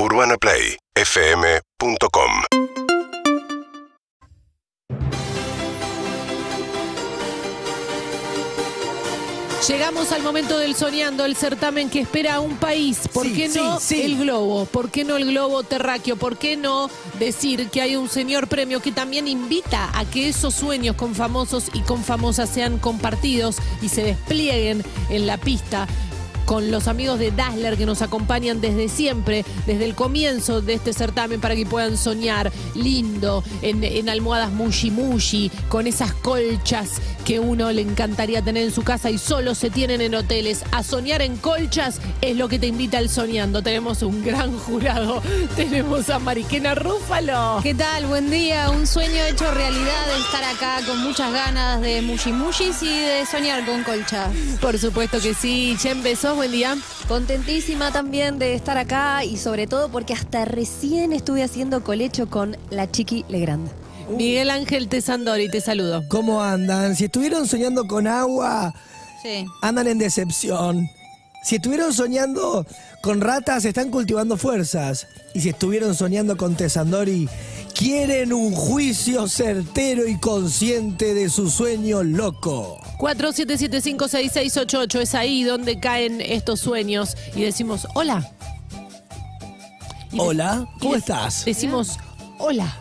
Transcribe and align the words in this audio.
UrbanaPlayFM.com 0.00 2.30
Llegamos 9.66 10.12
al 10.12 10.22
momento 10.22 10.56
del 10.56 10.74
soñando, 10.74 11.24
el 11.26 11.36
certamen 11.36 11.90
que 11.90 12.00
espera 12.00 12.36
a 12.36 12.40
un 12.40 12.56
país. 12.56 13.00
¿Por 13.12 13.26
Sí, 13.26 13.34
qué 13.34 13.48
sí, 13.50 13.58
no 13.58 13.80
sí. 13.80 14.00
el 14.00 14.16
globo? 14.16 14.64
¿Por 14.66 14.90
qué 14.90 15.04
no 15.04 15.16
el 15.16 15.26
globo 15.26 15.62
terráqueo? 15.62 16.16
¿Por 16.16 16.38
qué 16.38 16.56
no 16.56 16.88
decir 17.18 17.68
que 17.68 17.82
hay 17.82 17.96
un 17.96 18.08
señor 18.08 18.46
premio 18.46 18.80
que 18.80 18.92
también 18.92 19.28
invita 19.28 19.90
a 19.98 20.06
que 20.06 20.28
esos 20.28 20.54
sueños 20.54 20.96
con 20.96 21.14
famosos 21.14 21.64
y 21.74 21.80
con 21.80 22.02
famosas 22.02 22.48
sean 22.48 22.78
compartidos 22.78 23.56
y 23.82 23.90
se 23.90 24.04
desplieguen 24.04 24.82
en 25.10 25.26
la 25.26 25.36
pista? 25.36 25.86
Con 26.48 26.70
los 26.70 26.88
amigos 26.88 27.18
de 27.18 27.30
Dazzler 27.30 27.76
que 27.76 27.84
nos 27.84 28.00
acompañan 28.00 28.62
desde 28.62 28.88
siempre, 28.88 29.44
desde 29.66 29.84
el 29.84 29.94
comienzo 29.94 30.62
de 30.62 30.72
este 30.72 30.94
certamen 30.94 31.42
para 31.42 31.54
que 31.54 31.66
puedan 31.66 31.98
soñar 31.98 32.50
lindo, 32.74 33.44
en, 33.60 33.84
en 33.84 34.08
almohadas 34.08 34.50
mushi 34.50 34.90
mushi, 34.90 35.50
con 35.68 35.86
esas 35.86 36.14
colchas 36.14 37.02
que 37.26 37.38
uno 37.38 37.70
le 37.70 37.82
encantaría 37.82 38.40
tener 38.40 38.62
en 38.62 38.72
su 38.72 38.82
casa 38.82 39.10
y 39.10 39.18
solo 39.18 39.54
se 39.54 39.68
tienen 39.68 40.00
en 40.00 40.14
hoteles. 40.14 40.64
A 40.72 40.82
soñar 40.82 41.20
en 41.20 41.36
colchas 41.36 42.00
es 42.22 42.34
lo 42.34 42.48
que 42.48 42.58
te 42.58 42.68
invita 42.68 42.98
el 42.98 43.10
soñando. 43.10 43.62
Tenemos 43.62 44.00
un 44.02 44.24
gran 44.24 44.58
jurado, 44.58 45.20
tenemos 45.56 46.08
a 46.08 46.18
Mariquena 46.18 46.74
Rúfalo. 46.74 47.60
¿Qué 47.62 47.74
tal? 47.74 48.06
Buen 48.06 48.30
día. 48.30 48.70
Un 48.70 48.86
sueño 48.86 49.22
hecho 49.24 49.50
realidad 49.50 50.06
de 50.06 50.20
estar 50.22 50.44
acá 50.44 50.80
con 50.86 51.02
muchas 51.02 51.30
ganas 51.30 51.82
de 51.82 52.00
mushimushis 52.00 52.82
y 52.82 52.88
de 52.88 53.26
soñar 53.30 53.66
con 53.66 53.84
colchas. 53.84 54.30
Por 54.62 54.78
supuesto 54.78 55.20
que 55.20 55.34
sí. 55.34 55.76
Jen 55.78 56.02
Besos, 56.02 56.37
buen 56.38 56.52
día. 56.52 56.76
Contentísima 57.08 57.90
también 57.90 58.38
de 58.38 58.54
estar 58.54 58.78
acá 58.78 59.24
y 59.24 59.36
sobre 59.38 59.66
todo 59.66 59.88
porque 59.90 60.14
hasta 60.14 60.44
recién 60.44 61.12
estuve 61.12 61.42
haciendo 61.42 61.82
colecho 61.82 62.30
con 62.30 62.56
la 62.70 62.88
Chiqui 62.88 63.24
Legrand. 63.28 63.68
Miguel 64.08 64.48
Ángel 64.50 64.88
Tesandori, 64.88 65.50
te 65.50 65.60
saludo. 65.60 66.04
¿Cómo 66.08 66.40
andan? 66.40 66.94
Si 66.94 67.06
estuvieron 67.06 67.48
soñando 67.48 67.88
con 67.88 68.06
agua, 68.06 68.72
Sí. 69.20 69.46
andan 69.62 69.88
en 69.88 69.98
decepción. 69.98 70.88
Si 71.42 71.56
estuvieron 71.56 71.92
soñando 71.92 72.64
con 73.02 73.20
ratas, 73.20 73.64
están 73.64 73.90
cultivando 73.90 74.36
fuerzas. 74.36 75.08
Y 75.34 75.40
si 75.40 75.48
estuvieron 75.48 75.96
soñando 75.96 76.36
con 76.36 76.54
Tesandori, 76.54 77.28
quieren 77.78 78.32
un 78.32 78.52
juicio 78.52 79.28
certero 79.28 80.08
y 80.08 80.18
consciente 80.18 81.14
de 81.14 81.30
su 81.30 81.48
sueño 81.48 82.02
loco. 82.02 82.80
47756688 82.98 85.00
es 85.00 85.14
ahí 85.14 85.44
donde 85.44 85.78
caen 85.78 86.20
estos 86.20 86.58
sueños 86.58 87.16
y 87.36 87.42
decimos 87.42 87.86
hola. 87.94 88.28
Y 90.10 90.18
Hola, 90.18 90.66
¿cómo 90.80 90.96
estás? 90.96 91.44
Decimos 91.44 91.98
hola. 92.38 92.76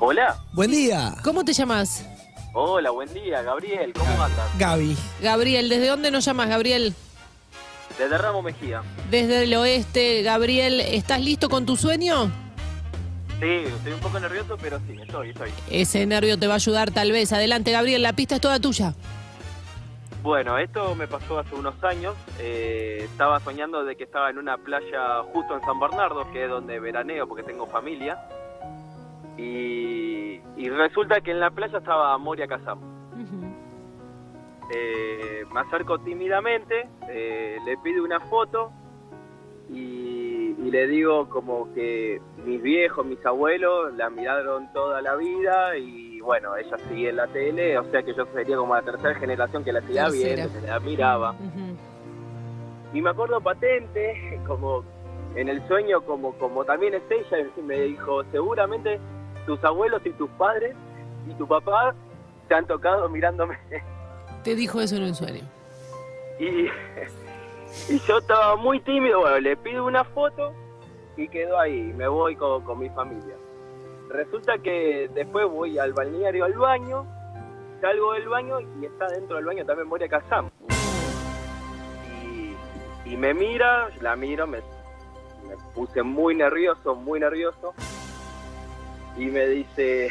Hola, 0.00 0.40
Buen 0.54 0.70
día, 0.70 1.14
¿Cómo 1.22 1.44
te 1.44 1.52
llamas? 1.52 2.02
hola, 2.54 2.90
buen 2.90 3.12
día, 3.12 3.42
Gabriel, 3.42 3.92
¿cómo 3.92 4.22
andas? 4.22 4.46
Gaby. 4.58 4.96
Gabriel, 5.20 5.68
¿desde 5.68 5.88
dónde 5.88 6.10
nos 6.10 6.24
llamas, 6.24 6.48
Gabriel? 6.48 6.94
Desde 7.98 8.16
Ramos 8.16 8.42
Mejía. 8.42 8.82
Desde 9.10 9.42
el 9.42 9.52
oeste, 9.54 10.22
Gabriel, 10.22 10.80
¿estás 10.80 11.20
listo 11.20 11.50
con 11.50 11.66
tu 11.66 11.76
sueño? 11.76 12.47
Sí, 13.40 13.46
estoy 13.46 13.92
un 13.92 14.00
poco 14.00 14.18
nervioso, 14.18 14.56
pero 14.60 14.78
sí, 14.80 14.98
estoy, 15.00 15.30
estoy. 15.30 15.50
Ese 15.70 16.04
nervio 16.06 16.38
te 16.38 16.46
va 16.48 16.54
a 16.54 16.56
ayudar 16.56 16.90
tal 16.90 17.12
vez. 17.12 17.32
Adelante, 17.32 17.70
Gabriel, 17.70 18.02
la 18.02 18.12
pista 18.12 18.34
es 18.36 18.40
toda 18.40 18.58
tuya. 18.58 18.94
Bueno, 20.22 20.58
esto 20.58 20.96
me 20.96 21.06
pasó 21.06 21.38
hace 21.38 21.54
unos 21.54 21.82
años. 21.84 22.16
eh, 22.40 23.02
estaba 23.04 23.38
soñando 23.40 23.84
de 23.84 23.96
que 23.96 24.04
estaba 24.04 24.30
en 24.30 24.38
una 24.38 24.56
playa 24.58 25.22
justo 25.32 25.54
en 25.54 25.60
San 25.60 25.78
Bernardo, 25.78 26.28
que 26.32 26.44
es 26.44 26.50
donde 26.50 26.80
veraneo 26.80 27.28
porque 27.28 27.44
tengo 27.44 27.66
familia. 27.68 28.18
Y, 29.36 30.40
y 30.56 30.68
resulta 30.70 31.20
que 31.20 31.30
en 31.30 31.38
la 31.38 31.50
playa 31.50 31.78
estaba 31.78 32.18
Moria 32.18 32.48
Kazam. 32.48 32.80
Eh, 34.74 35.44
me 35.50 35.60
acerco 35.60 35.98
tímidamente, 36.00 36.86
eh, 37.08 37.56
le 37.64 37.78
pido 37.78 38.04
una 38.04 38.20
foto 38.20 38.70
y, 39.70 40.54
y 40.58 40.70
le 40.70 40.86
digo 40.88 41.26
como 41.30 41.72
que 41.72 42.20
mis 42.44 42.62
viejos, 42.62 43.04
mis 43.04 43.24
abuelos 43.24 43.94
la 43.94 44.10
miraron 44.10 44.72
toda 44.72 45.02
la 45.02 45.16
vida 45.16 45.76
y 45.76 46.20
bueno, 46.20 46.56
ella 46.56 46.76
sigue 46.88 47.10
en 47.10 47.16
la 47.16 47.26
tele, 47.28 47.78
o 47.78 47.90
sea 47.90 48.02
que 48.02 48.14
yo 48.14 48.26
sería 48.34 48.56
como 48.56 48.74
la 48.74 48.82
tercera 48.82 49.14
generación 49.14 49.64
que 49.64 49.72
la 49.72 49.80
seguía 49.80 50.08
viendo, 50.08 50.52
que 50.52 50.66
la 50.66 50.80
miraba. 50.80 51.34
Y 52.92 53.00
me 53.00 53.10
acuerdo 53.10 53.40
patente, 53.40 54.40
como 54.46 54.84
en 55.34 55.48
el 55.48 55.66
sueño, 55.68 56.00
como, 56.02 56.32
como 56.34 56.64
también 56.64 56.94
es 56.94 57.02
ella, 57.10 57.46
y 57.56 57.60
me 57.60 57.80
dijo, 57.80 58.24
seguramente 58.30 58.98
tus 59.46 59.62
abuelos 59.64 60.02
y 60.04 60.10
tus 60.10 60.28
padres 60.30 60.74
y 61.28 61.34
tu 61.34 61.46
papá 61.46 61.94
te 62.48 62.54
han 62.54 62.66
tocado 62.66 63.08
mirándome. 63.08 63.58
Te 64.44 64.54
dijo 64.54 64.80
eso 64.80 64.96
en 64.96 65.02
un 65.04 65.14
sueño. 65.14 65.42
Y, 66.38 66.44
y 67.92 67.98
yo 68.06 68.18
estaba 68.18 68.56
muy 68.56 68.80
tímido, 68.80 69.20
bueno, 69.20 69.38
le 69.40 69.56
pido 69.56 69.84
una 69.84 70.04
foto 70.04 70.52
y 71.18 71.28
quedó 71.28 71.58
ahí, 71.58 71.92
me 71.96 72.06
voy 72.06 72.36
con, 72.36 72.62
con 72.62 72.78
mi 72.78 72.88
familia. 72.90 73.34
Resulta 74.08 74.56
que 74.58 75.10
después 75.12 75.46
voy 75.50 75.78
al 75.78 75.92
balneario 75.92 76.44
al 76.44 76.54
baño, 76.54 77.06
salgo 77.80 78.12
del 78.12 78.28
baño 78.28 78.60
y 78.80 78.86
está 78.86 79.06
dentro 79.08 79.36
del 79.36 79.44
baño 79.44 79.66
también 79.66 79.88
Moria 79.88 80.08
Kazam. 80.08 80.48
Y, 82.22 82.56
y 83.04 83.16
me 83.16 83.34
mira, 83.34 83.90
la 84.00 84.16
miro, 84.16 84.46
me, 84.46 84.58
me 84.58 85.56
puse 85.74 86.02
muy 86.02 86.34
nervioso, 86.34 86.94
muy 86.94 87.18
nervioso. 87.18 87.74
Y 89.16 89.26
me 89.26 89.46
dice, 89.48 90.10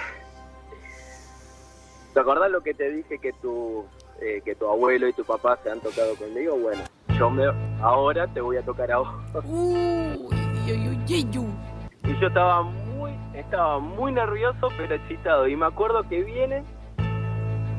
¿te 2.14 2.20
acordás 2.20 2.52
lo 2.52 2.62
que 2.62 2.74
te 2.74 2.90
dije 2.92 3.18
que 3.20 3.32
tu, 3.32 3.86
eh, 4.20 4.42
que 4.44 4.56
tu 4.56 4.68
abuelo 4.68 5.08
y 5.08 5.14
tu 5.14 5.24
papá 5.24 5.58
se 5.64 5.72
han 5.72 5.80
tocado 5.80 6.16
conmigo? 6.16 6.58
Bueno, 6.58 6.84
yo 7.18 7.30
me, 7.30 7.46
ahora 7.82 8.28
te 8.28 8.42
voy 8.42 8.58
a 8.58 8.62
tocar 8.66 8.92
a 8.92 8.98
vos. 8.98 10.47
Uy, 10.68 10.74
uy, 10.74 10.88
uy, 10.90 10.98
uy, 11.10 11.38
uy. 11.38 12.12
Y 12.12 12.20
yo 12.22 12.28
estaba 12.28 12.64
muy, 12.64 13.12
estaba 13.34 13.80
muy 13.80 14.12
nervioso 14.12 14.68
pero 14.78 14.96
excitado. 14.96 15.48
Y 15.48 15.56
me 15.56 15.66
acuerdo 15.66 16.08
que 16.08 16.24
viene 16.24 16.64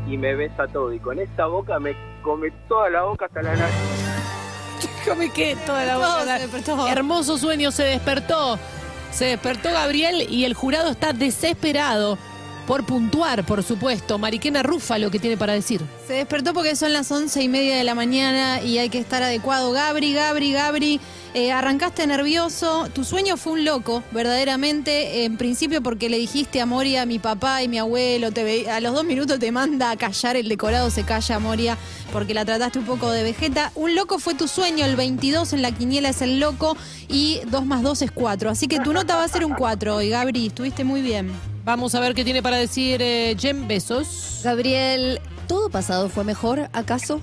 y 0.06 0.16
me 0.16 0.34
besa 0.34 0.66
todo. 0.68 0.92
Y 0.92 0.98
con 1.00 1.18
esa 1.18 1.46
boca 1.46 1.78
me 1.78 1.94
come 2.22 2.50
toda 2.68 2.90
la 2.90 3.02
boca 3.02 3.26
hasta 3.26 3.42
la 3.42 3.54
nariz. 3.56 3.74
Déjame 5.04 5.30
que 5.32 5.56
toda 5.66 5.84
la 5.84 5.94
Todo 5.94 6.18
boca- 6.20 6.36
se 6.38 6.42
despertó. 6.46 6.88
Hermoso 6.88 7.38
sueño, 7.38 7.70
se 7.70 7.84
despertó. 7.84 8.58
Se 9.10 9.24
despertó 9.26 9.70
Gabriel 9.72 10.26
y 10.28 10.44
el 10.44 10.52
jurado 10.54 10.90
está 10.90 11.12
desesperado 11.14 12.18
por 12.68 12.84
puntuar, 12.84 13.46
por 13.46 13.62
supuesto. 13.62 14.18
Mariquena 14.18 14.62
Rúfalo, 14.62 15.10
¿qué 15.10 15.18
tiene 15.18 15.38
para 15.38 15.54
decir? 15.54 15.80
Se 16.06 16.12
despertó 16.12 16.52
porque 16.52 16.76
son 16.76 16.92
las 16.92 17.10
once 17.10 17.42
y 17.42 17.48
media 17.48 17.74
de 17.74 17.82
la 17.82 17.94
mañana 17.94 18.60
y 18.62 18.76
hay 18.76 18.90
que 18.90 18.98
estar 18.98 19.22
adecuado. 19.22 19.72
Gabri, 19.72 20.12
Gabri, 20.12 20.52
Gabri, 20.52 21.00
eh, 21.32 21.50
arrancaste 21.50 22.06
nervioso. 22.06 22.90
Tu 22.92 23.04
sueño 23.04 23.38
fue 23.38 23.54
un 23.54 23.64
loco, 23.64 24.02
verdaderamente. 24.10 25.24
En 25.24 25.38
principio 25.38 25.82
porque 25.82 26.10
le 26.10 26.18
dijiste 26.18 26.60
a 26.60 26.66
Moria, 26.66 27.06
mi 27.06 27.18
papá 27.18 27.62
y 27.62 27.68
mi 27.68 27.78
abuelo, 27.78 28.28
a 28.70 28.80
los 28.80 28.92
dos 28.92 29.04
minutos 29.06 29.38
te 29.38 29.50
manda 29.50 29.90
a 29.90 29.96
callar, 29.96 30.36
el 30.36 30.46
decorado 30.50 30.90
se 30.90 31.04
calla, 31.04 31.38
Moria, 31.38 31.78
porque 32.12 32.34
la 32.34 32.44
trataste 32.44 32.80
un 32.80 32.84
poco 32.84 33.10
de 33.10 33.22
vegeta. 33.22 33.72
Un 33.76 33.94
loco 33.94 34.18
fue 34.18 34.34
tu 34.34 34.46
sueño, 34.46 34.84
el 34.84 34.94
22 34.94 35.54
en 35.54 35.62
la 35.62 35.72
quiniela 35.72 36.10
es 36.10 36.20
el 36.20 36.38
loco 36.38 36.76
y 37.08 37.40
2 37.50 37.64
más 37.64 37.82
2 37.82 38.02
es 38.02 38.10
4. 38.10 38.50
Así 38.50 38.68
que 38.68 38.78
tu 38.78 38.92
nota 38.92 39.16
va 39.16 39.24
a 39.24 39.28
ser 39.28 39.46
un 39.46 39.54
4 39.54 39.96
hoy, 39.96 40.10
Gabri, 40.10 40.48
estuviste 40.48 40.84
muy 40.84 41.00
bien. 41.00 41.32
Vamos 41.68 41.94
a 41.94 42.00
ver 42.00 42.14
qué 42.14 42.24
tiene 42.24 42.42
para 42.42 42.56
decir 42.56 43.02
eh, 43.02 43.36
Jen 43.38 43.68
Besos. 43.68 44.40
Gabriel, 44.42 45.20
¿todo 45.46 45.68
pasado 45.68 46.08
fue 46.08 46.24
mejor, 46.24 46.70
acaso? 46.72 47.20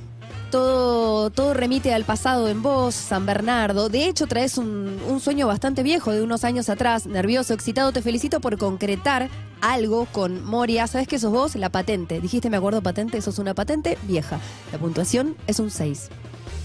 Todo, 0.51 1.31
todo 1.31 1.56
remite 1.56 1.95
al 1.95 2.03
pasado 2.03 2.47
en 2.47 2.61
vos, 2.61 2.94
San 2.94 3.25
Bernardo. 3.25 3.89
De 3.89 4.05
hecho, 4.07 4.28
traes 4.28 4.59
un, 4.59 5.00
un 5.09 5.19
sueño 5.19 5.47
bastante 5.47 5.81
viejo 5.81 6.11
de 6.11 6.22
unos 6.22 6.44
años 6.44 6.69
atrás, 6.69 7.08
nervioso, 7.08 7.55
excitado. 7.55 7.91
Te 7.91 8.03
felicito 8.03 8.40
por 8.40 8.59
concretar 8.59 9.29
algo 9.61 10.05
con 10.11 10.46
Moria. 10.46 10.85
¿Sabes 10.85 11.08
qué 11.08 11.17
sos 11.17 11.31
vos? 11.31 11.55
La 11.55 11.70
patente. 11.70 12.22
Dijiste, 12.22 12.52
me 12.52 12.58
acuerdo 12.58 12.84
patente, 12.84 13.23
sos 13.23 13.40
una 13.40 13.55
patente 13.55 13.97
vieja. 14.03 14.40
La 14.72 14.78
puntuación 14.78 15.35
es 15.47 15.59
un 15.59 15.72
6. 15.72 16.09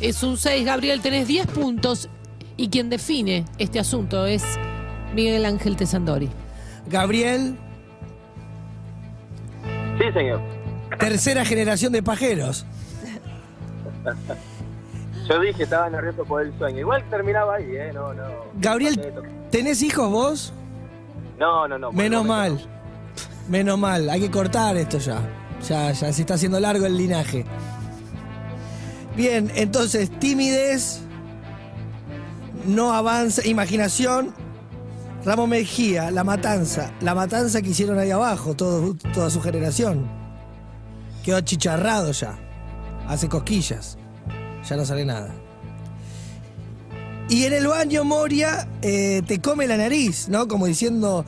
Es 0.02 0.22
un 0.22 0.36
6, 0.36 0.66
Gabriel, 0.66 1.00
tenés 1.00 1.26
10 1.26 1.46
puntos 1.46 2.10
y 2.58 2.68
quien 2.68 2.90
define 2.90 3.46
este 3.56 3.80
asunto 3.80 4.26
es 4.26 4.44
Miguel 5.14 5.46
Ángel 5.46 5.76
Tesandori. 5.76 6.28
Gabriel, 6.86 7.56
Sí, 10.12 10.18
señor. 10.18 10.40
tercera 10.98 11.44
generación 11.44 11.92
de 11.92 12.02
pajeros. 12.02 12.66
Yo 15.28 15.38
dije, 15.40 15.62
estaba 15.62 15.88
nervioso 15.88 16.24
por 16.24 16.42
el 16.42 16.56
sueño. 16.58 16.80
Igual 16.80 17.04
terminaba 17.08 17.56
ahí, 17.56 17.76
¿eh? 17.76 17.92
No, 17.94 18.12
no. 18.12 18.22
Gabriel, 18.54 19.00
¿tenés 19.50 19.82
hijos 19.82 20.10
vos? 20.10 20.52
No, 21.38 21.68
no, 21.68 21.78
no. 21.78 21.92
Menos 21.92 22.24
mal. 22.26 22.58
Menos 23.48 23.78
mal. 23.78 24.10
Hay 24.10 24.20
que 24.20 24.30
cortar 24.30 24.76
esto 24.76 24.98
ya. 24.98 25.20
Ya, 25.68 25.92
ya 25.92 26.12
se 26.12 26.22
está 26.22 26.34
haciendo 26.34 26.58
largo 26.58 26.86
el 26.86 26.96
linaje. 26.96 27.44
Bien, 29.16 29.50
entonces, 29.54 30.10
timidez. 30.18 31.02
no 32.66 32.92
avanza. 32.92 33.46
Imaginación, 33.46 34.34
Ramos 35.24 35.48
Mejía, 35.48 36.10
La 36.10 36.24
Matanza. 36.24 36.92
La 37.00 37.14
Matanza 37.14 37.60
que 37.60 37.70
hicieron 37.70 37.98
ahí 37.98 38.10
abajo, 38.10 38.54
todo- 38.54 38.94
toda 39.12 39.28
su 39.30 39.40
generación. 39.40 40.08
Quedó 41.22 41.36
achicharrado 41.36 42.12
ya. 42.12 42.38
Hace 43.06 43.28
cosquillas. 43.28 43.98
Ya 44.68 44.76
no 44.76 44.84
sale 44.84 45.04
nada. 45.04 45.30
Y 47.28 47.44
en 47.44 47.52
el 47.52 47.66
baño 47.66 48.02
Moria 48.04 48.66
eh, 48.82 49.22
te 49.26 49.40
come 49.40 49.66
la 49.66 49.76
nariz, 49.76 50.28
¿no? 50.28 50.48
Como 50.48 50.66
diciendo, 50.66 51.24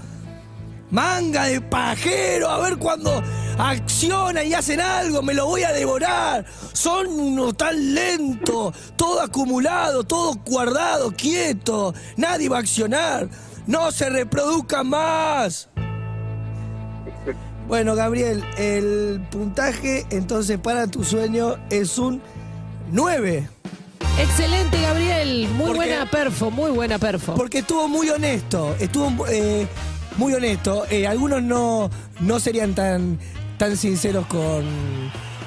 manga 0.91 1.45
de 1.45 1.61
pajero, 1.61 2.49
a 2.49 2.59
ver 2.61 2.77
cuando 2.79 3.23
accionan 3.59 4.47
y 4.47 4.55
hacen 4.55 4.81
algo, 4.81 5.23
me 5.23 5.33
lo 5.35 5.47
voy 5.47 5.63
a 5.63 5.73
devorar. 5.73 6.45
Son 6.73 7.07
unos 7.07 7.57
tan 7.57 7.95
lentos, 7.95 8.75
todo 8.97 9.21
acumulado, 9.21 10.03
todo 10.03 10.35
guardado, 10.45 11.13
quieto. 11.13 11.95
Nadie 12.17 12.49
va 12.49 12.57
a 12.57 12.61
accionar. 12.61 13.29
No 13.67 13.93
se 13.93 14.11
reproduzcan 14.11 14.89
más. 14.89 15.69
Bueno, 17.69 17.95
Gabriel, 17.95 18.45
el 18.59 19.21
puntaje 19.31 20.05
entonces 20.11 20.59
para 20.59 20.87
tu 20.89 21.05
sueño 21.05 21.57
es 21.71 21.97
un 21.99 22.21
9. 22.91 23.49
Excelente, 24.19 24.81
Gabriel. 24.81 25.49
Muy 25.57 25.69
¿Por 25.69 25.77
buena 25.77 26.11
perfo, 26.11 26.51
muy 26.51 26.71
buena 26.71 26.99
perfo. 26.99 27.35
Porque 27.35 27.59
estuvo 27.59 27.89
muy 27.89 28.11
honesto, 28.11 28.75
estuvo 28.79 29.27
eh, 29.29 29.67
muy 30.17 30.35
honesto. 30.35 30.85
Eh, 30.91 31.07
algunos 31.07 31.43
no, 31.43 31.89
no 32.21 32.41
serían 32.41 32.75
tan, 32.75 33.19
tan 33.59 33.77
sinceros 33.77 34.27
con 34.27 34.65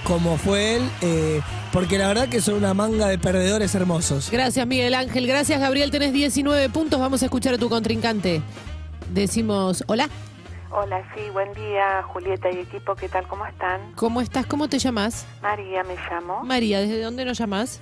como 0.06 0.38
fue 0.38 0.76
él, 0.76 0.90
eh, 1.02 1.42
porque 1.74 1.98
la 1.98 2.08
verdad 2.08 2.30
que 2.30 2.40
son 2.40 2.56
una 2.56 2.74
manga 2.74 3.08
de 3.08 3.18
perdedores 3.18 3.74
hermosos. 3.76 4.30
Gracias, 4.32 4.66
Miguel 4.66 4.94
Ángel. 4.94 5.28
Gracias, 5.28 5.60
Gabriel. 5.60 5.92
Tenés 5.92 6.14
19 6.14 6.70
puntos. 6.70 7.00
Vamos 7.00 7.22
a 7.24 7.26
escuchar 7.26 7.56
a 7.56 7.58
tu 7.58 7.68
contrincante. 7.68 8.42
Decimos, 9.12 9.84
hola, 9.88 10.08
Hola, 10.72 11.02
sí, 11.16 11.22
buen 11.32 11.54
día, 11.54 12.04
Julieta 12.04 12.52
y 12.52 12.58
equipo, 12.58 12.96
¿qué 12.96 13.08
tal? 13.08 13.26
¿Cómo 13.28 13.46
están? 13.46 13.94
¿cómo 13.96 14.20
estás? 14.20 14.46
¿Cómo 14.46 14.68
te 14.68 14.78
llamas? 14.78 15.26
María 15.42 15.84
me 15.84 15.96
llamo 16.10 16.44
María, 16.44 16.82
¿desde 16.82 17.02
dónde 17.02 17.24
nos 17.24 17.38
llamas? 17.38 17.82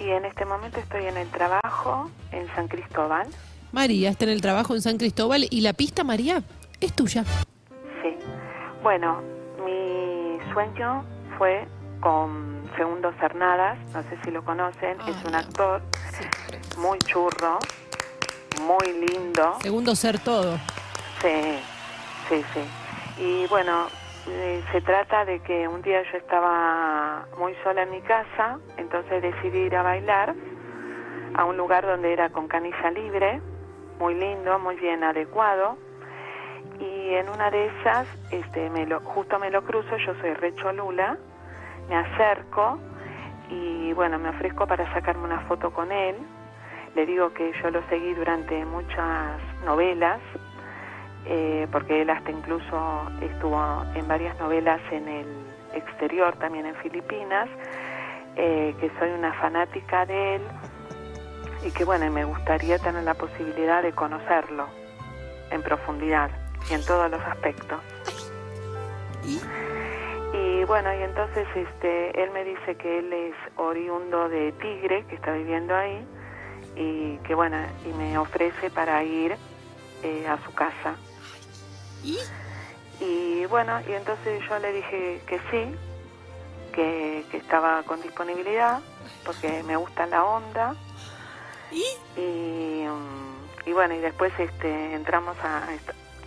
y 0.00 0.08
en 0.08 0.24
este 0.24 0.46
momento 0.46 0.80
estoy 0.80 1.04
en 1.04 1.18
el 1.18 1.28
trabajo 1.28 2.10
en 2.32 2.46
San 2.54 2.66
Cristóbal. 2.68 3.28
María 3.72 4.08
está 4.08 4.24
en 4.24 4.30
el 4.30 4.40
trabajo 4.40 4.74
en 4.74 4.80
San 4.80 4.96
Cristóbal 4.96 5.46
y 5.50 5.60
la 5.60 5.74
pista, 5.74 6.02
María, 6.02 6.42
es 6.80 6.94
tuya. 6.94 7.24
Sí. 8.02 8.16
Bueno, 8.82 9.20
mi 9.64 10.38
sueño 10.54 11.04
fue 11.40 11.66
con 12.00 12.70
Segundo 12.76 13.14
Cernadas, 13.18 13.78
no 13.94 14.02
sé 14.02 14.18
si 14.22 14.30
lo 14.30 14.44
conocen, 14.44 14.98
es 15.08 15.24
un 15.24 15.34
actor 15.34 15.80
muy 16.76 16.98
churro, 16.98 17.58
muy 18.60 19.08
lindo. 19.08 19.56
Segundo 19.62 19.94
ser 19.94 20.18
todo. 20.18 20.58
Sí, 21.22 21.58
sí, 22.28 22.44
sí. 22.52 22.60
Y 23.22 23.46
bueno, 23.46 23.86
eh, 24.28 24.62
se 24.70 24.82
trata 24.82 25.24
de 25.24 25.40
que 25.40 25.66
un 25.66 25.80
día 25.80 26.02
yo 26.12 26.18
estaba 26.18 27.26
muy 27.38 27.54
sola 27.64 27.84
en 27.84 27.90
mi 27.90 28.02
casa, 28.02 28.58
entonces 28.76 29.22
decidí 29.22 29.60
ir 29.60 29.76
a 29.76 29.82
bailar 29.82 30.34
a 31.36 31.44
un 31.46 31.56
lugar 31.56 31.86
donde 31.86 32.12
era 32.12 32.28
con 32.28 32.48
canilla 32.48 32.90
libre, 32.90 33.40
muy 33.98 34.12
lindo, 34.14 34.58
muy 34.58 34.76
bien 34.76 35.02
adecuado. 35.02 35.78
Y 36.78 37.14
en 37.14 37.30
una 37.30 37.50
de 37.50 37.66
esas, 37.66 38.06
este, 38.30 38.68
me 38.68 38.84
lo, 38.84 39.00
justo 39.00 39.38
me 39.38 39.50
lo 39.50 39.64
cruzo, 39.64 39.96
yo 39.96 40.14
soy 40.20 40.34
recholula, 40.34 41.16
me 41.90 41.96
acerco 41.96 42.78
y 43.50 43.92
bueno, 43.94 44.18
me 44.20 44.28
ofrezco 44.28 44.64
para 44.64 44.90
sacarme 44.94 45.24
una 45.24 45.40
foto 45.40 45.72
con 45.72 45.90
él. 45.90 46.14
Le 46.94 47.04
digo 47.04 47.34
que 47.34 47.52
yo 47.60 47.70
lo 47.70 47.82
seguí 47.88 48.14
durante 48.14 48.64
muchas 48.64 49.40
novelas, 49.64 50.20
eh, 51.26 51.66
porque 51.72 52.02
él 52.02 52.10
hasta 52.10 52.30
incluso 52.30 53.10
estuvo 53.20 53.84
en 53.94 54.06
varias 54.06 54.38
novelas 54.38 54.80
en 54.92 55.08
el 55.08 55.26
exterior, 55.74 56.36
también 56.36 56.66
en 56.66 56.76
Filipinas, 56.76 57.48
eh, 58.36 58.72
que 58.78 58.90
soy 59.00 59.10
una 59.10 59.32
fanática 59.34 60.06
de 60.06 60.36
él 60.36 60.42
y 61.64 61.72
que 61.72 61.84
bueno, 61.84 62.08
me 62.12 62.24
gustaría 62.24 62.78
tener 62.78 63.02
la 63.02 63.14
posibilidad 63.14 63.82
de 63.82 63.92
conocerlo 63.92 64.66
en 65.50 65.60
profundidad 65.62 66.30
y 66.70 66.74
en 66.74 66.84
todos 66.84 67.10
los 67.10 67.20
aspectos. 67.22 67.80
Bueno, 70.70 70.94
y 70.94 71.02
entonces 71.02 71.48
este, 71.56 72.22
él 72.22 72.30
me 72.30 72.44
dice 72.44 72.76
que 72.76 73.00
él 73.00 73.12
es 73.12 73.34
oriundo 73.56 74.28
de 74.28 74.52
Tigre, 74.52 75.04
que 75.06 75.16
está 75.16 75.32
viviendo 75.32 75.74
ahí, 75.74 76.06
y 76.76 77.16
que 77.26 77.34
bueno, 77.34 77.56
y 77.84 77.92
me 77.94 78.16
ofrece 78.16 78.70
para 78.70 79.02
ir 79.02 79.36
eh, 80.04 80.28
a 80.28 80.38
su 80.44 80.54
casa. 80.54 80.94
¿Y? 82.04 83.44
bueno, 83.46 83.80
y 83.88 83.94
entonces 83.94 84.40
yo 84.48 84.60
le 84.60 84.72
dije 84.72 85.20
que 85.26 85.40
sí, 85.50 85.74
que, 86.72 87.24
que 87.32 87.38
estaba 87.38 87.82
con 87.82 88.00
disponibilidad, 88.00 88.78
porque 89.26 89.64
me 89.64 89.76
gusta 89.76 90.06
la 90.06 90.22
onda. 90.22 90.76
Y, 92.16 92.84
mm, 92.86 93.68
y 93.68 93.72
bueno, 93.72 93.94
y 93.94 93.98
después 93.98 94.32
este, 94.38 94.94
entramos 94.94 95.36
a, 95.42 95.64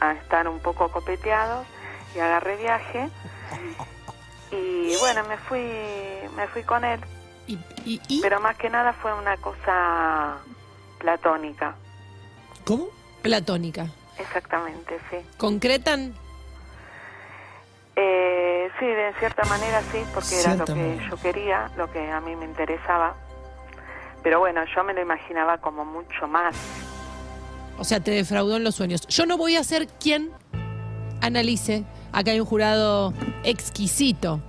a 0.05 0.11
estar 0.15 0.49
un 0.49 0.59
poco 0.59 0.89
copeteados 0.91 1.65
y 2.13 2.19
agarré 2.19 2.57
viaje. 2.57 3.09
Y 4.51 4.95
bueno, 4.97 5.23
me 5.27 5.37
fui, 5.37 5.59
me 6.35 6.47
fui 6.49 6.63
con 6.63 6.83
él, 6.85 6.99
Y, 7.47 7.53
y, 7.85 8.01
y- 8.07 8.21
pero 8.21 8.39
más 8.39 8.55
que 8.57 8.69
nada 8.69 8.93
fue 8.93 9.13
una 9.13 9.35
cosa 9.37 10.37
platónica, 10.99 11.75
¿Cómo? 12.65 12.87
platónica. 13.21 13.87
exactamente, 14.19 14.99
sí. 15.09 15.17
¿Concretan? 15.37 16.13
Eh, 17.95 18.69
sí, 18.79 18.85
de 18.85 19.13
cierta 19.19 19.43
manera 19.45 19.81
sí, 19.91 20.03
porque 20.13 20.39
era 20.39 20.55
lo 20.55 20.65
que 20.65 20.73
manera. 20.75 21.09
yo 21.09 21.17
quería, 21.17 21.71
lo 21.77 21.91
que 21.91 22.11
a 22.11 22.19
mí 22.21 22.35
me 22.35 22.45
interesaba. 22.45 23.15
Pero 24.23 24.39
bueno, 24.39 24.61
yo 24.75 24.83
me 24.83 24.93
lo 24.93 25.01
imaginaba 25.01 25.57
como 25.57 25.83
mucho 25.85 26.27
más. 26.27 26.55
O 27.77 27.83
sea, 27.83 27.99
te 27.99 28.11
defraudó 28.11 28.55
en 28.57 28.63
los 28.63 28.75
sueños. 28.75 29.05
Yo 29.07 29.25
no 29.25 29.37
voy 29.37 29.57
a 29.57 29.63
ser 29.63 29.87
quien 29.87 30.31
analice. 31.21 31.83
Acá 32.13 32.31
hay 32.31 32.39
un 32.39 32.45
jurado 32.45 33.13
exquisito. 33.43 34.41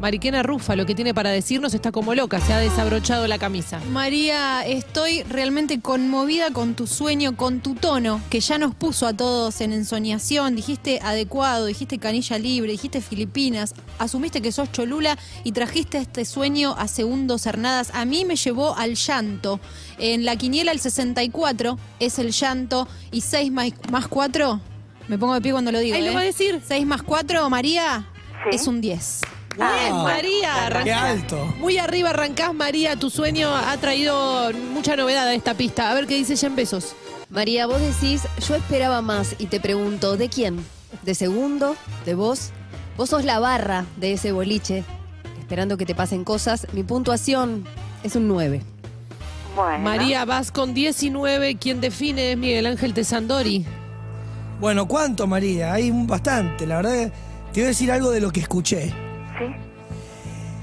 Mariquena 0.00 0.42
Rufa, 0.42 0.76
lo 0.76 0.84
que 0.84 0.94
tiene 0.94 1.14
para 1.14 1.30
decirnos 1.30 1.72
está 1.72 1.90
como 1.90 2.14
loca, 2.14 2.38
se 2.38 2.52
ha 2.52 2.58
desabrochado 2.58 3.26
la 3.26 3.38
camisa. 3.38 3.80
María, 3.90 4.64
estoy 4.66 5.22
realmente 5.22 5.80
conmovida 5.80 6.50
con 6.50 6.74
tu 6.74 6.86
sueño, 6.86 7.34
con 7.34 7.60
tu 7.60 7.74
tono, 7.74 8.20
que 8.28 8.40
ya 8.40 8.58
nos 8.58 8.74
puso 8.74 9.06
a 9.06 9.14
todos 9.14 9.62
en 9.62 9.72
ensoñación. 9.72 10.54
Dijiste 10.54 11.00
adecuado, 11.02 11.64
dijiste 11.64 11.98
canilla 11.98 12.38
libre, 12.38 12.72
dijiste 12.72 13.00
Filipinas, 13.00 13.74
asumiste 13.98 14.42
que 14.42 14.52
sos 14.52 14.70
Cholula 14.70 15.16
y 15.44 15.52
trajiste 15.52 15.96
este 15.96 16.26
sueño 16.26 16.74
a 16.76 16.88
segundos 16.88 17.42
cernadas. 17.42 17.90
A 17.94 18.04
mí 18.04 18.26
me 18.26 18.36
llevó 18.36 18.76
al 18.76 18.96
llanto. 18.96 19.60
En 19.98 20.26
la 20.26 20.36
quiniela 20.36 20.72
el 20.72 20.80
64 20.80 21.78
es 22.00 22.18
el 22.18 22.32
llanto 22.32 22.86
y 23.10 23.22
6 23.22 23.50
más, 23.50 23.70
más 23.90 24.08
4, 24.08 24.60
me 25.08 25.18
pongo 25.18 25.34
de 25.34 25.40
pie 25.40 25.52
cuando 25.52 25.72
lo 25.72 25.78
digo. 25.78 25.96
Ahí 25.96 26.02
lo 26.02 26.10
¿eh? 26.10 26.14
va 26.14 26.20
a 26.20 26.24
decir. 26.24 26.60
6 26.66 26.84
más 26.84 27.02
4, 27.02 27.48
María, 27.48 28.06
Sí. 28.50 28.56
es 28.56 28.66
un 28.66 28.80
10. 28.80 29.20
Ah, 29.58 29.72
Bien, 29.80 29.94
Wow. 29.94 30.02
María, 30.04 30.40
¡Qué 30.40 30.46
arrancás. 30.66 31.02
alto! 31.02 31.54
Muy 31.58 31.78
arriba 31.78 32.10
arrancás, 32.10 32.52
María. 32.54 32.96
Tu 32.96 33.08
sueño 33.10 33.54
ha 33.54 33.76
traído 33.78 34.50
mucha 34.72 34.96
novedad 34.96 35.26
a 35.28 35.34
esta 35.34 35.54
pista. 35.54 35.90
A 35.90 35.94
ver 35.94 36.06
qué 36.06 36.14
dice 36.16 36.36
ya 36.36 36.48
en 36.48 36.56
besos. 36.56 36.94
María, 37.30 37.66
vos 37.66 37.80
decís, 37.80 38.22
yo 38.46 38.54
esperaba 38.54 39.00
más 39.02 39.34
y 39.38 39.46
te 39.46 39.58
pregunto, 39.58 40.16
¿de 40.16 40.28
quién? 40.28 40.64
¿De 41.02 41.14
segundo? 41.14 41.74
¿De 42.04 42.14
vos? 42.14 42.50
Vos 42.96 43.10
sos 43.10 43.24
la 43.24 43.38
barra 43.38 43.84
de 43.96 44.12
ese 44.12 44.30
boliche, 44.32 44.84
esperando 45.40 45.76
que 45.76 45.86
te 45.86 45.94
pasen 45.94 46.22
cosas. 46.24 46.66
Mi 46.72 46.82
puntuación 46.82 47.64
es 48.02 48.14
un 48.14 48.28
9. 48.28 48.62
Bueno, 49.56 49.78
María, 49.78 50.24
vas 50.26 50.52
con 50.52 50.74
19. 50.74 51.56
Quien 51.56 51.80
define 51.80 52.32
es 52.32 52.38
Miguel 52.38 52.66
Ángel 52.66 52.92
Tesandori. 52.92 53.64
Bueno, 54.60 54.86
¿cuánto, 54.86 55.26
María? 55.26 55.72
Hay 55.72 55.90
un- 55.90 56.06
bastante. 56.06 56.66
La 56.66 56.76
verdad, 56.76 57.12
te 57.56 57.62
voy 57.62 57.64
a 57.64 57.68
decir 57.68 57.90
algo 57.90 58.10
de 58.10 58.20
lo 58.20 58.30
que 58.30 58.40
escuché. 58.40 58.92
sí, 59.38 59.46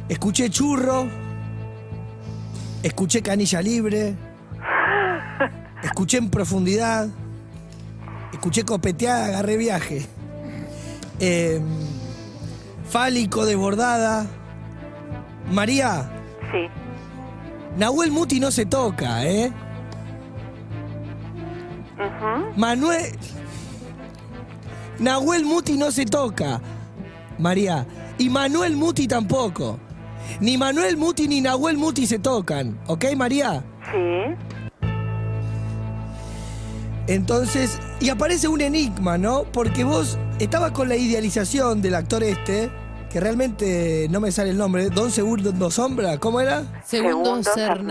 Escuché 0.10 0.52
churro, 0.52 1.08
escuché 2.84 3.24
canilla 3.24 3.64
libre, 3.64 4.16
escuché 5.82 6.18
en 6.18 6.30
profundidad, 6.30 7.08
escuché 8.32 8.64
copeteada, 8.64 9.26
agarré 9.26 9.58
viaje. 9.58 10.06
Eh, 11.20 11.60
fálico, 12.88 13.44
desbordada. 13.48 14.28
María, 15.52 16.12
sí. 16.52 16.68
Nahuel 17.76 18.12
Muti 18.12 18.40
no 18.40 18.52
se 18.52 18.68
toca, 18.68 19.26
¿eh? 19.26 19.52
Manuel. 22.56 23.18
Nahuel 25.00 25.44
Muti 25.44 25.76
no 25.76 25.92
se 25.92 26.06
toca, 26.06 26.62
María. 27.40 27.86
Y 28.18 28.30
Manuel 28.30 28.76
Muti 28.76 29.08
tampoco. 29.08 29.80
Ni 30.40 30.58
Manuel 30.58 30.98
Muti 30.98 31.28
ni 31.28 31.42
Nahuel 31.42 31.78
Muti 31.78 32.08
se 32.08 32.20
tocan, 32.20 32.80
¿ok, 32.88 33.06
María? 33.16 33.64
Sí, 33.92 34.36
Entonces, 37.08 37.80
y 38.00 38.10
aparece 38.10 38.48
un 38.48 38.62
enigma, 38.62 39.18
¿no? 39.18 39.44
Porque 39.52 39.84
vos 39.84 40.18
estabas 40.40 40.72
con 40.72 40.88
la 40.88 40.96
idealización 40.96 41.82
del 41.82 41.96
actor 41.96 42.24
este, 42.24 42.72
que 43.12 43.20
realmente 43.20 44.08
no 44.10 44.20
me 44.20 44.32
sale 44.32 44.52
el 44.52 44.58
nombre, 44.58 44.90
Don 44.90 45.12
Segundo 45.12 45.70
Sombra, 45.70 46.18
¿cómo 46.18 46.40
era? 46.40 46.64
Segundo, 46.86 47.44
Segundo 47.44 47.52
ser 47.54 47.84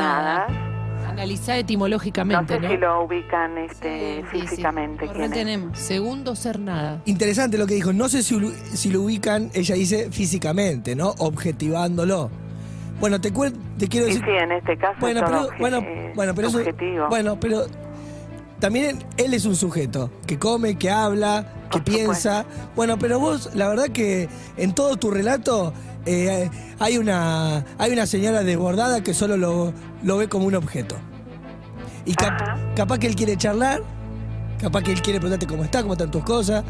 Cernadas. 1.12 1.18
Analizá 1.22 1.52
No 1.54 1.58
etimológicamente, 1.60 2.54
sé 2.54 2.60
¿no? 2.60 2.68
si 2.70 2.76
lo 2.76 3.04
ubican 3.04 3.58
este, 3.58 4.22
Sí, 4.22 4.26
sí, 4.32 4.40
físicamente. 4.46 5.06
Quién 5.06 5.22
es. 5.22 5.30
retenemos. 5.30 5.78
Segundo 5.78 6.34
ser 6.36 6.58
nada. 6.58 7.00
Interesante 7.06 7.58
lo 7.58 7.66
que 7.66 7.74
dijo. 7.74 7.92
No 7.92 8.08
sé 8.08 8.22
si, 8.22 8.38
lo- 8.38 8.50
si 8.50 8.90
lo 8.90 9.02
ubican, 9.02 9.50
ella 9.54 9.74
dice 9.74 10.10
físicamente, 10.10 10.94
¿no? 10.96 11.14
Objetivándolo. 11.18 12.30
Bueno, 13.00 13.20
te, 13.20 13.30
te 13.30 13.88
quiero 13.88 14.06
Y 14.06 14.10
decir. 14.10 14.24
sí, 14.24 14.30
en 14.30 14.52
este 14.52 14.76
caso 14.76 14.96
bueno, 15.00 15.22
pero, 15.24 15.48
bueno, 15.58 15.78
eh, 15.78 16.12
bueno, 16.14 16.34
pero 16.34 16.48
eso- 16.48 16.60
bueno, 17.08 17.38
pero 17.40 17.64
también 18.60 18.98
él 19.16 19.34
es 19.34 19.44
un 19.44 19.56
sujeto 19.56 20.10
que 20.26 20.38
come, 20.38 20.76
que 20.76 20.88
habla, 20.90 21.46
que 21.72 21.80
Por 21.80 21.84
piensa. 21.84 22.44
Bueno, 22.76 22.98
pero 22.98 23.18
vos, 23.18 23.50
la 23.54 23.68
verdad 23.68 23.88
que 23.88 24.28
en 24.56 24.74
todo 24.74 24.96
tu 24.96 25.10
relato 25.10 25.72
eh, 26.06 26.48
hay 26.78 26.98
una 26.98 27.64
hay 27.78 27.92
una 27.92 28.06
señora 28.06 28.42
desbordada 28.42 29.02
que 29.02 29.14
solo 29.14 29.36
lo, 29.36 29.72
lo 30.02 30.16
ve 30.16 30.28
como 30.28 30.46
un 30.46 30.54
objeto. 30.54 30.96
Y 32.04 32.14
cap- 32.14 32.58
capaz 32.76 32.98
que 32.98 33.06
él 33.06 33.14
quiere 33.16 33.36
charlar, 33.36 33.82
capaz 34.60 34.82
que 34.82 34.92
él 34.92 35.02
quiere 35.02 35.18
preguntarte 35.20 35.46
cómo 35.46 35.64
está, 35.64 35.82
cómo 35.82 35.94
están 35.94 36.10
tus 36.10 36.24
cosas. 36.24 36.64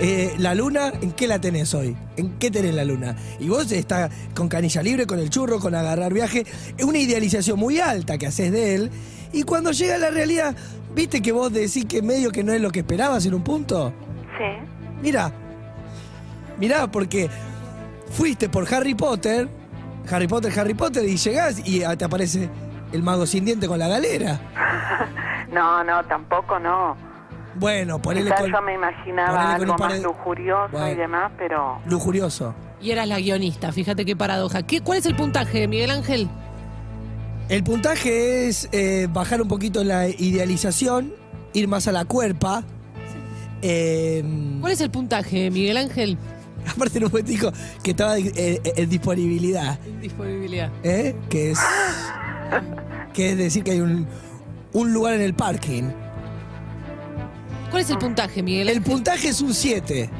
Eh, 0.00 0.34
la 0.38 0.54
luna, 0.54 0.90
¿en 1.02 1.12
qué 1.12 1.26
la 1.26 1.38
tenés 1.38 1.74
hoy? 1.74 1.94
¿En 2.16 2.38
qué 2.38 2.50
tenés 2.50 2.74
la 2.74 2.82
luna? 2.84 3.14
Y 3.38 3.48
vos 3.48 3.70
estás 3.72 4.10
con 4.34 4.48
canilla 4.48 4.82
libre, 4.82 5.06
con 5.06 5.18
el 5.18 5.28
churro, 5.28 5.60
con 5.60 5.74
agarrar 5.74 6.14
viaje. 6.14 6.46
Es 6.78 6.84
una 6.84 6.98
idealización 6.98 7.58
muy 7.58 7.78
alta 7.78 8.16
que 8.16 8.26
haces 8.26 8.52
de 8.52 8.74
él. 8.74 8.90
Y 9.34 9.42
cuando 9.42 9.70
llega 9.70 9.98
la 9.98 10.10
realidad, 10.10 10.56
¿viste 10.94 11.20
que 11.20 11.32
vos 11.32 11.52
decís 11.52 11.84
que 11.84 12.00
medio 12.00 12.30
que 12.30 12.42
no 12.42 12.52
es 12.54 12.60
lo 12.62 12.70
que 12.70 12.80
esperabas 12.80 13.26
en 13.26 13.34
un 13.34 13.42
punto? 13.42 13.92
Sí. 14.42 15.02
Mira, 15.02 15.32
mira, 16.58 16.86
porque 16.86 17.30
fuiste 18.10 18.48
por 18.48 18.72
Harry 18.74 18.94
Potter, 18.94 19.48
Harry 20.10 20.26
Potter, 20.26 20.58
Harry 20.58 20.74
Potter, 20.74 21.04
y 21.08 21.16
llegás 21.16 21.60
y 21.64 21.80
te 21.96 22.04
aparece 22.04 22.48
el 22.92 23.02
mago 23.02 23.26
sin 23.26 23.44
diente 23.44 23.66
con 23.68 23.78
la 23.78 23.88
galera. 23.88 24.40
No, 25.52 25.84
no, 25.84 26.02
tampoco 26.04 26.58
no. 26.58 26.96
Bueno, 27.56 28.00
ponele 28.00 28.24
Quizás 28.30 28.40
con 28.40 28.52
yo 28.52 28.62
me 28.62 28.72
imaginaba 28.74 29.52
algo 29.52 29.72
un 29.72 29.76
par 29.78 29.90
más 29.90 29.98
de- 29.98 30.04
lujurioso 30.04 30.88
y 30.88 30.94
demás, 30.94 31.30
pero 31.36 31.78
lujurioso. 31.84 32.54
Y 32.80 32.90
eras 32.90 33.06
la 33.06 33.18
guionista, 33.20 33.70
fíjate 33.70 34.06
qué 34.06 34.16
paradoja. 34.16 34.62
¿Qué, 34.62 34.80
¿Cuál 34.80 34.98
es 35.00 35.04
el 35.04 35.14
puntaje, 35.14 35.68
Miguel 35.68 35.90
Ángel? 35.90 36.30
El 37.50 37.62
puntaje 37.64 38.48
es 38.48 38.66
eh, 38.72 39.08
bajar 39.12 39.42
un 39.42 39.48
poquito 39.48 39.84
la 39.84 40.08
idealización, 40.08 41.12
ir 41.52 41.68
más 41.68 41.86
a 41.86 41.92
la 41.92 42.06
cuerpa. 42.06 42.62
Eh, 43.62 44.22
¿Cuál 44.60 44.72
es 44.72 44.80
el 44.80 44.90
puntaje, 44.90 45.50
Miguel 45.50 45.76
Ángel? 45.76 46.18
aparte 46.66 47.00
no 47.00 47.08
fue 47.10 47.22
dijo 47.22 47.50
que 47.82 47.92
estaba 47.92 48.18
eh, 48.18 48.60
en 48.64 48.88
disponibilidad, 48.88 49.78
Disponibilidad. 50.00 50.70
¿eh? 50.84 51.14
que 51.28 51.52
es 51.52 51.58
que 53.14 53.30
es 53.32 53.38
decir 53.38 53.62
que 53.64 53.72
hay 53.72 53.80
un, 53.80 54.06
un 54.72 54.92
lugar 54.92 55.14
en 55.14 55.22
el 55.22 55.34
parking. 55.34 55.84
¿Cuál 57.70 57.82
es 57.82 57.90
el 57.90 57.98
puntaje, 57.98 58.42
Miguel 58.42 58.68
El 58.68 58.78
Ángel? 58.78 58.92
puntaje 58.92 59.28
es 59.28 59.40
un 59.40 59.54
7. 59.54 60.10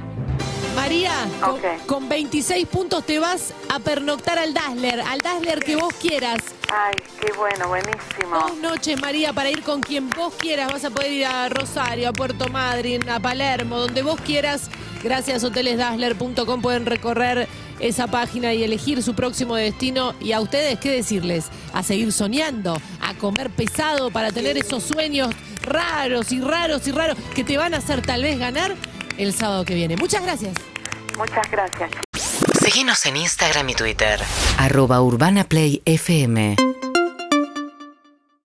María, 0.83 1.13
con, 1.41 1.51
Ok. 1.51 1.87
con 1.87 2.09
26 2.09 2.67
puntos 2.67 3.07
te 3.07 3.21
vas 3.21 3.55
a 3.69 3.79
pernoctar 3.79 4.37
al 4.39 4.53
Dazzler, 4.53 5.01
al 5.01 5.21
Dazzler 5.21 5.61
que 5.61 5.77
vos 5.77 5.95
quieras. 5.95 6.39
ay, 6.73 6.95
qué 7.21 7.33
bueno, 7.35 7.69
buenísimo. 7.69 8.41
Dos 8.41 8.57
noches, 8.59 9.01
María, 9.01 9.33
para 9.33 9.49
ir 9.51 9.63
con 9.63 9.81
quien 9.81 10.11
vos 10.11 10.35
quieras. 10.39 10.73
Vas 10.73 10.85
a 10.85 10.91
poder 10.91 11.13
ir 11.13 11.25
a 11.25 11.49
Rosario, 11.49 12.09
a 12.09 12.13
Puerto 12.13 12.49
Madryn, 12.49 13.09
a 13.09 13.21
Palermo, 13.21 13.79
donde 13.79 14.03
vos 14.03 14.21
quieras. 14.23 14.71
Gracias 15.05 15.45
a 15.45 15.47
hotelesdazzler.com 15.47 16.61
pueden 16.61 16.85
recorrer 16.87 17.47
esa 17.79 18.09
página 18.09 18.53
y 18.53 18.65
elegir 18.65 19.03
su 19.05 19.15
próximo 19.15 19.55
destino. 19.55 20.15
Y 20.21 20.33
a 20.33 20.41
ustedes, 20.41 20.81
¿qué 20.81 20.91
decirles? 20.91 21.47
A 21.73 21.85
seguir 21.85 22.11
soñando, 22.13 22.77
a 23.01 23.15
comer 23.15 23.51
pesado 23.51 24.11
para 24.11 24.33
tener 24.33 24.59
esos 24.59 24.83
sueños 24.83 25.31
raros 25.63 26.33
y 26.33 26.41
raros 26.41 26.89
y 26.89 26.93
raros 26.93 27.17
que 27.37 27.45
te 27.45 27.57
van 27.57 27.73
a 27.73 27.77
hacer 27.77 28.03
tal 28.03 28.23
vez 28.25 28.37
ganar 28.39 28.75
el 29.17 29.33
sábado 29.33 29.65
que 29.65 29.75
viene. 29.75 29.97
Muchas 29.97 30.23
gracias. 30.23 30.55
Muchas 31.17 31.51
gracias. 31.51 31.91
Síguenos 32.61 33.05
en 33.07 33.17
Instagram 33.17 33.69
y 33.71 33.75
Twitter. 33.75 34.21
Arroba 34.59 35.03
Urbana 35.03 35.45
Play 35.45 35.83
FM. 35.85 36.57